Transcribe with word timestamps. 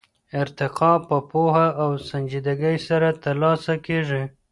ارتقا 0.41 0.91
په 1.07 1.17
پوهه 1.29 1.67
او 1.83 1.89
سنجيدګۍ 2.09 2.77
سره 2.87 3.07
ترلاسه 3.23 3.73
کېږي. 3.85 4.23